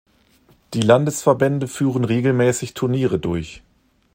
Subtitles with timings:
[0.73, 3.61] Die Landesverbände führen regelmäßig Turniere durch.